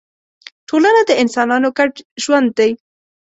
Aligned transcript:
ټولنه 0.67 1.01
د 1.09 1.11
انسانانو 1.23 1.69
ګډ 1.77 1.91
ژوند 2.23 2.47
دی. 2.57 2.71